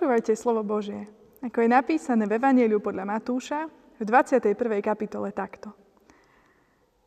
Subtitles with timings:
[0.00, 1.04] Počúvajte slovo Božie,
[1.44, 3.68] ako je napísané v Evangeliu podľa Matúša
[4.00, 4.56] v 21.
[4.80, 5.76] kapitole takto.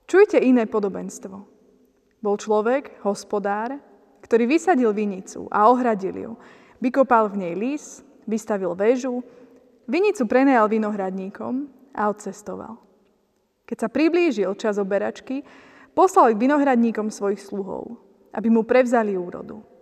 [0.05, 1.33] Čujte iné podobenstvo.
[2.21, 3.81] Bol človek, hospodár,
[4.21, 6.31] ktorý vysadil vinicu a ohradil ju.
[6.85, 9.25] Vykopal v nej lis, vystavil väžu,
[9.89, 11.65] vinicu prenajal vinohradníkom
[11.97, 12.77] a odcestoval.
[13.65, 15.41] Keď sa priblížil čas oberačky,
[15.97, 17.97] poslal k vinohradníkom svojich sluhov,
[18.37, 19.72] aby mu prevzali úrodu.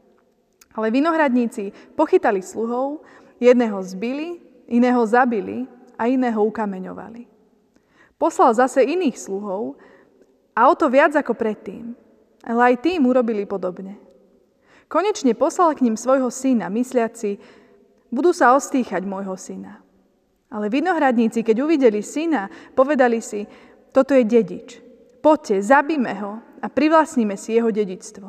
[0.75, 3.03] Ale vinohradníci pochytali sluhov,
[3.41, 4.39] jedného zbili,
[4.71, 5.67] iného zabili
[5.99, 7.27] a iného ukameňovali.
[8.16, 9.76] Poslal zase iných sluhov
[10.55, 11.98] a o to viac ako predtým,
[12.45, 13.98] ale aj tým urobili podobne.
[14.91, 17.40] Konečne poslal k ním svojho syna, mysliaci,
[18.12, 19.79] budú sa ostýchať môjho syna.
[20.51, 23.48] Ale vinohradníci, keď uvideli syna, povedali si,
[23.96, 24.84] toto je dedič.
[25.24, 28.27] Poďte, zabíme ho a privlastníme si jeho dedičstvo.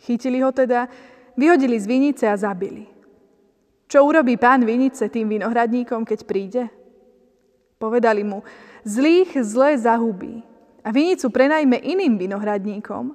[0.00, 0.88] Chytili ho teda
[1.36, 2.88] vyhodili z vinice a zabili.
[3.86, 6.62] Čo urobí pán vinice tým vinohradníkom, keď príde?
[7.78, 8.42] Povedali mu,
[8.82, 10.42] zlých zlé zahubí
[10.82, 13.14] a vinicu prenajme iným vinohradníkom,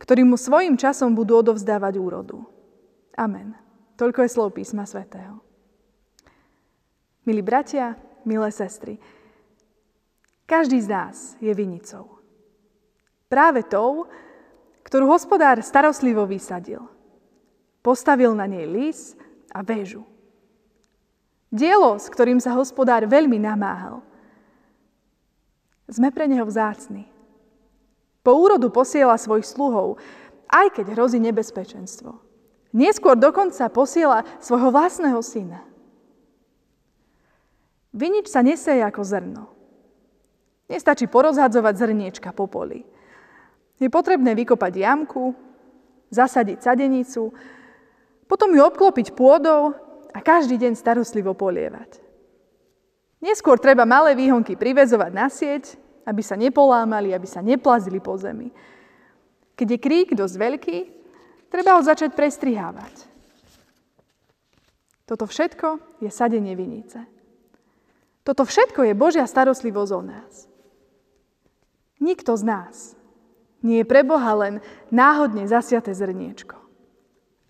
[0.00, 2.40] ktorí mu svojim časom budú odovzdávať úrodu.
[3.18, 3.52] Amen.
[4.00, 5.42] Toľko je slov písma svätého.
[7.26, 8.96] Milí bratia, milé sestry,
[10.46, 12.22] každý z nás je vinicou.
[13.26, 14.06] Práve tou,
[14.86, 16.86] ktorú hospodár starostlivo vysadil–
[17.86, 19.14] Postavil na nej lis
[19.54, 20.02] a väžu.
[21.54, 24.02] Dielo, s ktorým sa hospodár veľmi namáhal.
[25.86, 27.06] Sme pre neho vzácni.
[28.26, 30.02] Po úrodu posiela svojich sluhov,
[30.50, 32.18] aj keď hrozí nebezpečenstvo.
[32.74, 35.62] Neskôr dokonca posiela svojho vlastného syna.
[37.94, 39.44] Vinič sa neseje ako zrno.
[40.66, 42.82] Nestačí porozhadzovať zrniečka po poli.
[43.78, 45.30] Je potrebné vykopať jamku,
[46.10, 47.30] zasadiť sadenicu,
[48.26, 49.74] potom ju obklopiť pôdou
[50.10, 52.02] a každý deň starostlivo polievať.
[53.22, 58.50] Neskôr treba malé výhonky privezovať na sieť, aby sa nepolámali, aby sa neplazili po zemi.
[59.56, 60.78] Keď je krík dosť veľký,
[61.48, 63.08] treba ho začať prestrihávať.
[65.06, 66.98] Toto všetko je sadenie vinice.
[68.26, 70.50] Toto všetko je Božia starostlivosť o nás.
[72.02, 72.74] Nikto z nás
[73.62, 74.54] nie je pre Boha len
[74.90, 76.65] náhodne zasiaté zrniečko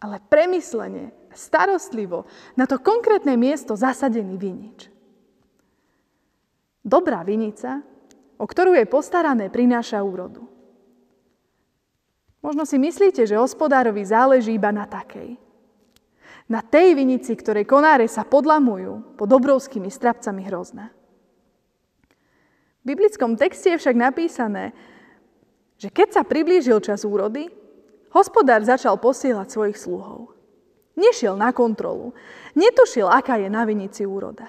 [0.00, 2.24] ale premyslenie, starostlivo
[2.56, 4.88] na to konkrétne miesto zasadený vinič.
[6.80, 7.82] Dobrá vinica,
[8.40, 10.46] o ktorú je postarané, prináša úrodu.
[12.40, 15.34] Možno si myslíte, že hospodárovi záleží iba na takej.
[16.46, 20.94] Na tej vinici, ktorej konáre sa podlamujú pod obrovskými strapcami hrozná.
[22.86, 24.70] V biblickom texte je však napísané,
[25.74, 27.50] že keď sa priblížil čas úrody,
[28.16, 30.32] Hospodár začal posielať svojich sluhov.
[30.96, 32.16] Nešiel na kontrolu.
[32.56, 34.48] Netušil, aká je na vinici úroda.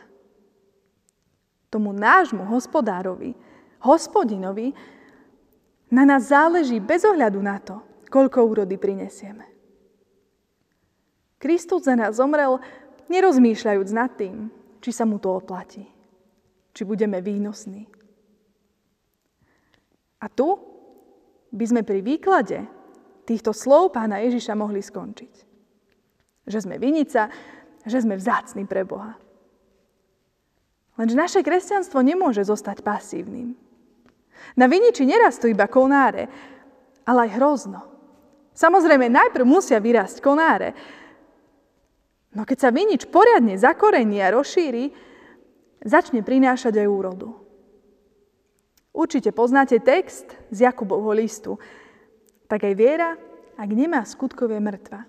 [1.67, 3.35] Tomu nášmu hospodárovi,
[3.83, 4.71] hospodinovi,
[5.91, 9.43] na nás záleží bez ohľadu na to, koľko úrody prinesieme.
[11.35, 12.63] Kristus za nás zomrel,
[13.11, 14.47] nerozmýšľajúc nad tým,
[14.79, 15.83] či sa mu to oplatí,
[16.71, 17.83] či budeme výnosní.
[20.23, 20.55] A tu
[21.51, 22.76] by sme pri výklade
[23.27, 25.33] týchto slov pána Ježiša mohli skončiť.
[26.47, 27.27] Že sme vinica,
[27.83, 29.19] že sme vzácni pre Boha.
[30.95, 33.53] Lenže naše kresťanstvo nemôže zostať pasívnym.
[34.55, 36.31] Na viniči nerastú iba konáre,
[37.05, 37.81] ale aj hrozno.
[38.57, 40.73] Samozrejme, najprv musia vyrásť konáre.
[42.33, 44.89] No keď sa vinič poriadne zakorení a rozšíri,
[45.85, 47.29] začne prinášať aj úrodu.
[48.97, 51.61] Určite poznáte text z Jakubovho listu,
[52.47, 53.13] tak aj viera,
[53.59, 55.03] ak nemá skutkov, je mŕtva.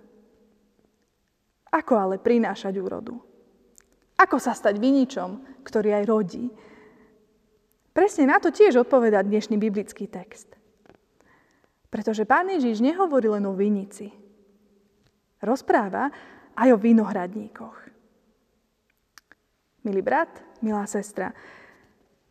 [1.70, 3.16] Ako ale prinášať úrodu?
[4.18, 6.50] Ako sa stať viničom, ktorý aj rodí?
[7.94, 10.54] Presne na to tiež odpoveda dnešný biblický text.
[11.88, 14.10] Pretože Pán Ježiš nehovorí len o vinici.
[15.38, 16.10] Rozpráva
[16.58, 17.76] aj o vinohradníkoch.
[19.86, 20.30] Milý brat,
[20.60, 21.30] milá sestra,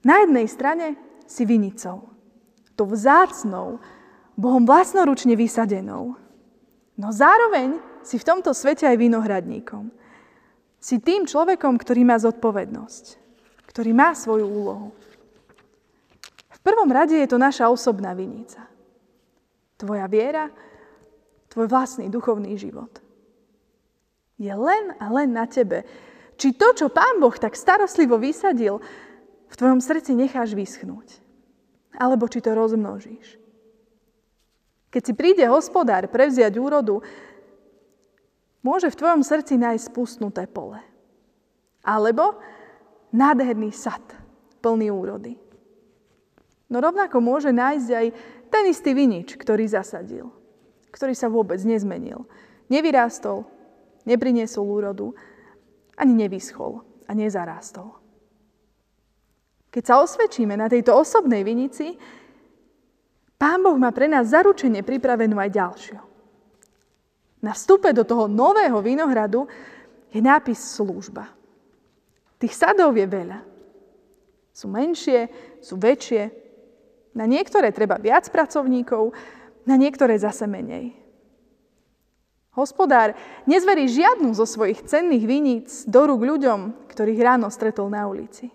[0.04, 0.88] na jednej strane
[1.26, 2.08] si vinicou,
[2.78, 3.82] to vzácnou,
[4.38, 6.14] Bohom vlastnoručne vysadenou.
[6.94, 9.90] No zároveň si v tomto svete aj vinohradníkom.
[10.78, 13.06] Si tým človekom, ktorý má zodpovednosť,
[13.66, 14.94] ktorý má svoju úlohu.
[16.54, 18.62] V prvom rade je to naša osobná vinica.
[19.78, 20.54] Tvoja viera,
[21.50, 23.02] tvoj vlastný duchovný život.
[24.38, 25.82] Je len a len na tebe,
[26.38, 28.78] či to, čo Pán Boh tak starostlivo vysadil,
[29.50, 31.18] v tvojom srdci necháš vyschnúť.
[31.98, 33.47] Alebo či to rozmnožíš.
[34.98, 37.06] Keď si príde hospodár prevziať úrodu,
[38.66, 40.82] môže v tvojom srdci nájsť spustnuté pole.
[41.86, 42.42] Alebo
[43.14, 44.02] nádherný sad,
[44.58, 45.38] plný úrody.
[46.74, 48.08] No rovnako môže nájsť aj
[48.50, 50.34] ten istý vinič, ktorý zasadil,
[50.90, 52.26] ktorý sa vôbec nezmenil.
[52.66, 53.46] Nevyrástol,
[54.02, 55.14] nepriniesol úrodu,
[55.94, 58.02] ani nevyschol a nezarástol.
[59.70, 62.02] Keď sa osvedčíme na tejto osobnej vinici,
[63.38, 66.00] Pán Boh má pre nás zaručenie pripravenú aj ďalšiu.
[67.46, 69.46] Na vstupe do toho nového vinohradu
[70.10, 71.30] je nápis služba.
[72.42, 73.40] Tých sadov je veľa.
[74.50, 75.30] Sú menšie,
[75.62, 76.34] sú väčšie.
[77.14, 79.14] Na niektoré treba viac pracovníkov,
[79.70, 80.98] na niektoré zase menej.
[82.58, 83.14] Hospodár
[83.46, 88.50] nezverí žiadnu zo svojich cenných viníc do rúk ľuďom, ktorých ráno stretol na ulici.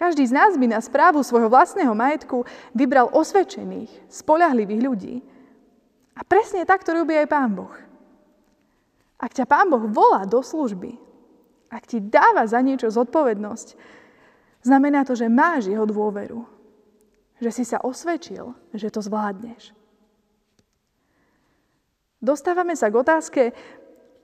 [0.00, 5.20] Každý z nás by na správu svojho vlastného majetku vybral osvedčených, spolahlivých ľudí.
[6.16, 7.76] A presne tak to robí aj Pán Boh.
[9.20, 10.96] Ak ťa Pán Boh volá do služby,
[11.68, 13.76] ak ti dáva za niečo zodpovednosť,
[14.64, 16.48] znamená to, že máš jeho dôveru.
[17.36, 19.76] Že si sa osvedčil, že to zvládneš.
[22.24, 23.42] Dostávame sa k otázke,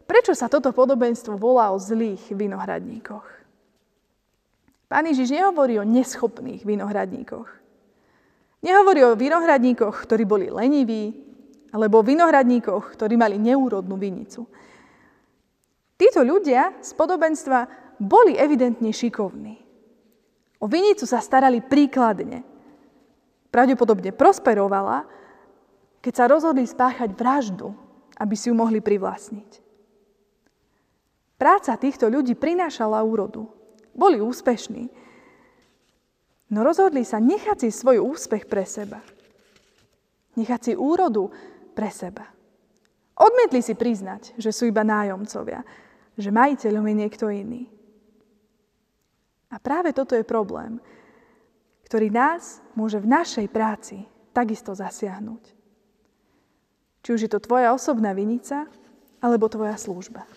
[0.08, 3.35] prečo sa toto podobenstvo volá o zlých vinohradníkoch.
[4.86, 7.48] Pán Ježiš nehovorí o neschopných vinohradníkoch.
[8.62, 11.14] Nehovorí o vinohradníkoch, ktorí boli leniví,
[11.74, 14.46] alebo o vinohradníkoch, ktorí mali neúrodnú vinicu.
[15.96, 17.66] Títo ľudia z podobenstva
[17.98, 19.56] boli evidentne šikovní.
[20.60, 22.44] O vinicu sa starali príkladne.
[23.50, 25.08] Pravdepodobne prosperovala,
[26.04, 27.72] keď sa rozhodli spáchať vraždu,
[28.20, 29.64] aby si ju mohli privlastniť.
[31.36, 33.55] Práca týchto ľudí prinášala úrodu.
[33.96, 34.92] Boli úspešní.
[36.52, 39.00] No rozhodli sa nechať si svoj úspech pre seba.
[40.36, 41.32] Nechať si úrodu
[41.72, 42.28] pre seba.
[43.16, 45.64] Odmietli si priznať, že sú iba nájomcovia,
[46.20, 47.64] že majiteľom je niekto iný.
[49.48, 50.76] A práve toto je problém,
[51.88, 54.04] ktorý nás môže v našej práci
[54.36, 55.42] takisto zasiahnuť.
[57.00, 58.68] Či už je to tvoja osobná vinica,
[59.24, 60.28] alebo tvoja služba.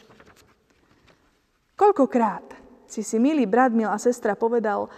[1.76, 2.48] Koľkokrát
[2.90, 4.90] si si, milý brat, milá sestra, povedal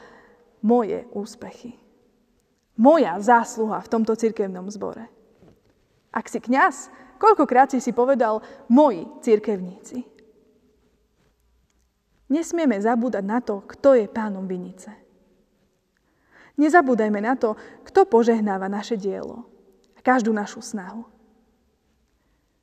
[0.64, 1.76] moje úspechy.
[2.80, 5.12] Moja zásluha v tomto cirkevnom zbore.
[6.12, 6.90] Ak si kňaz,
[7.20, 8.42] koľkokrát si si povedal
[8.72, 10.08] moji cirkevníci.
[12.32, 14.88] Nesmieme zabúdať na to, kto je pánom vinice.
[16.56, 19.48] Nezabúdajme na to, kto požehnáva naše dielo
[19.96, 21.04] a každú našu snahu.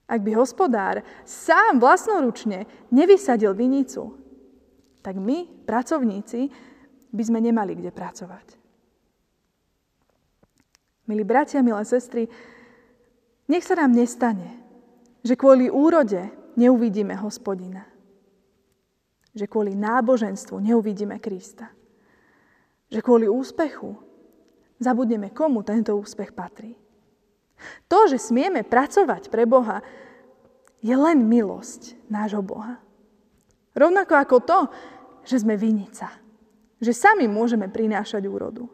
[0.09, 4.17] Ak by hospodár sám vlastnoručne nevysadil vinicu,
[5.01, 6.51] tak my, pracovníci,
[7.09, 8.47] by sme nemali kde pracovať.
[11.09, 12.29] Milí bratia, milé sestry,
[13.49, 14.61] nech sa nám nestane,
[15.25, 16.21] že kvôli úrode
[16.61, 17.89] neuvidíme hospodina.
[19.33, 21.73] Že kvôli náboženstvu neuvidíme Krista.
[22.93, 23.97] Že kvôli úspechu
[24.79, 26.77] zabudneme, komu tento úspech patrí.
[27.91, 29.83] To, že smieme pracovať pre Boha,
[30.79, 32.79] je len milosť nášho Boha.
[33.79, 34.59] Rovnako ako to,
[35.23, 36.11] že sme vinica.
[36.83, 38.67] Že sami môžeme prinášať úrodu.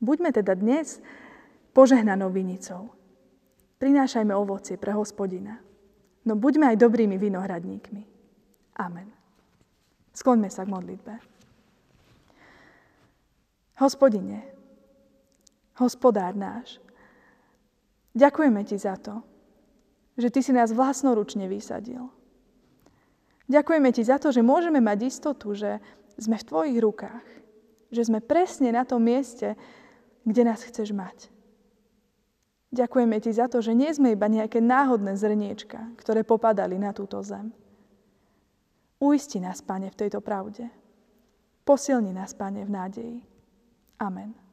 [0.00, 1.04] Buďme teda dnes
[1.76, 2.96] požehnanou vinicou.
[3.76, 5.60] Prinášajme ovocie pre hospodina.
[6.24, 8.02] No buďme aj dobrými vinohradníkmi.
[8.80, 9.12] Amen.
[10.16, 11.14] Skloňme sa k modlitbe.
[13.74, 14.46] Hospodine,
[15.76, 16.78] hospodár náš,
[18.14, 19.20] ďakujeme Ti za to,
[20.14, 22.06] že Ty si nás vlastnoručne vysadil.
[23.48, 25.80] Ďakujeme Ti za to, že môžeme mať istotu, že
[26.16, 27.26] sme v Tvojich rukách.
[27.92, 29.54] Že sme presne na tom mieste,
[30.24, 31.28] kde nás chceš mať.
[32.74, 37.22] Ďakujeme Ti za to, že nie sme iba nejaké náhodné zrniečka, ktoré popadali na túto
[37.22, 37.54] zem.
[38.98, 40.66] Uisti nás, Pane, v tejto pravde.
[41.62, 43.18] Posilni nás, Pane, v nádeji.
[44.00, 44.43] Amen.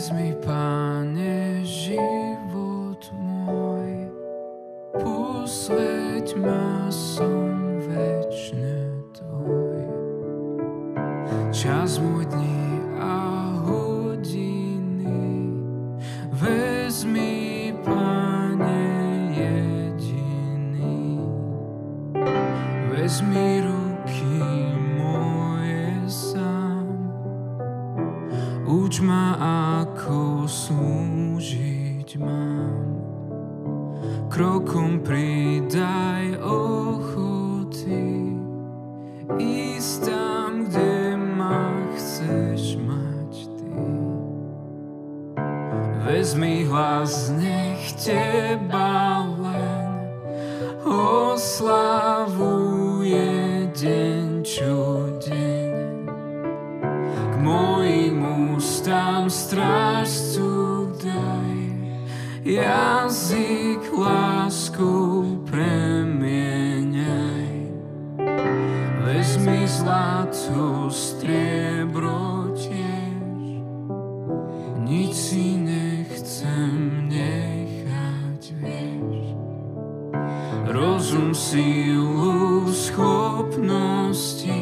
[0.00, 4.08] Vezmi, Pane, život môj,
[4.96, 9.76] posveď ma som večne Tvoj.
[11.52, 12.29] Čas môj
[28.70, 29.34] Uč ma,
[29.82, 33.02] ako slúžiť mám.
[34.30, 38.30] Krokom pridaj ochoty
[39.42, 43.74] ísť tam, kde ma chceš mať ty.
[46.06, 50.14] Vezmi hlas, nech teba len
[50.86, 52.06] oslavuje
[53.74, 55.10] deň, čo
[70.50, 73.62] sú striebro tiež,
[74.82, 79.38] nič si nechcem nechať, vieš.
[80.66, 84.58] Rozum sílu schopnosti,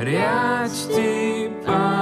[0.00, 1.12] riaď ty,
[1.68, 2.01] Pán.